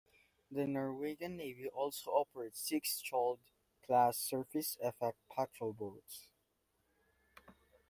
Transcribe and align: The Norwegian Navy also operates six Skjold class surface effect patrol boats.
The 0.49 0.65
Norwegian 0.65 1.37
Navy 1.37 1.69
also 1.69 2.09
operates 2.09 2.59
six 2.67 2.99
Skjold 3.03 3.37
class 3.85 4.17
surface 4.17 4.75
effect 4.81 5.19
patrol 5.29 5.73
boats. 5.73 6.27